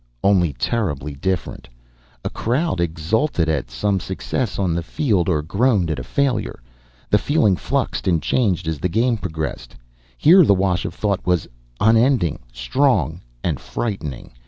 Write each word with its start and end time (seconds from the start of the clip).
Only 0.23 0.53
terribly 0.53 1.13
different. 1.13 1.69
A 2.25 2.29
crowd 2.31 2.81
exulted 2.81 3.47
at 3.47 3.69
some 3.69 3.99
success 3.99 4.57
on 4.57 4.73
the 4.73 4.81
field, 4.81 5.29
or 5.29 5.43
groaned 5.43 5.91
at 5.91 5.99
a 5.99 6.03
failure. 6.03 6.59
The 7.11 7.19
feeling 7.19 7.55
fluxed 7.55 8.07
and 8.07 8.19
changed 8.19 8.67
as 8.67 8.79
the 8.79 8.89
game 8.89 9.15
progressed. 9.15 9.75
Here 10.17 10.43
the 10.43 10.55
wash 10.55 10.85
of 10.85 10.95
thought 10.95 11.23
was 11.23 11.47
unending, 11.79 12.39
strong 12.51 13.21
and 13.43 13.59
frightening. 13.59 14.31